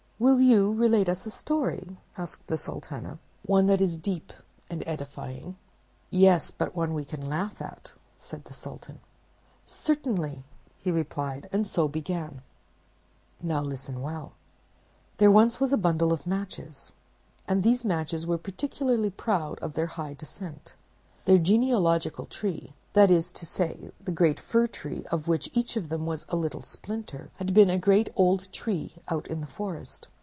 "Will 0.21 0.39
you 0.39 0.71
relate 0.71 1.09
us 1.09 1.25
a 1.25 1.31
story?" 1.31 1.97
said 2.15 2.37
the 2.45 2.55
Sultana; 2.55 3.17
"one 3.43 3.65
that 3.65 3.81
is 3.81 3.97
deep 3.97 4.31
and 4.69 4.83
edifying." 4.85 5.55
"Yes, 6.11 6.51
but 6.51 6.75
one 6.75 6.89
that 6.89 6.95
we 6.95 7.05
can 7.05 7.27
laugh 7.27 7.59
at," 7.59 7.91
said 8.19 8.45
the 8.45 8.53
Sultan. 8.53 8.99
"Certainly," 9.65 10.43
he 10.77 10.91
replied; 10.91 11.49
and 11.51 11.65
so 11.65 11.87
began. 11.87 12.43
And 13.39 13.47
now 13.49 13.61
listen 13.63 13.99
well. 14.03 14.33
"There 15.17 15.31
was 15.31 15.59
once 15.59 15.71
a 15.71 15.75
bundle 15.77 16.13
of 16.13 16.27
Matches, 16.27 16.91
and 17.47 17.63
these 17.63 17.83
Matches 17.83 18.27
were 18.27 18.37
particularly 18.37 19.09
proud 19.09 19.57
of 19.57 19.73
their 19.73 19.87
high 19.87 20.13
descent. 20.13 20.75
Their 21.25 21.39
genealogical 21.39 22.27
tree, 22.27 22.73
that 22.93 23.09
is 23.09 23.31
to 23.31 23.45
say, 23.45 23.89
the 24.03 24.11
great 24.11 24.37
fir 24.37 24.67
tree 24.67 25.05
of 25.11 25.27
which 25.29 25.49
each 25.53 25.77
of 25.77 25.87
them 25.87 26.05
was 26.05 26.25
a 26.27 26.35
little 26.35 26.61
splinter, 26.61 27.29
had 27.37 27.53
been 27.53 27.69
a 27.69 27.77
great 27.77 28.09
old 28.17 28.51
tree 28.51 28.93
out 29.07 29.27
in 29.27 29.39
the 29.39 29.47
forest. 29.47 30.09